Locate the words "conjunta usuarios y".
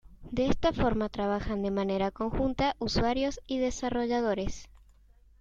2.09-3.59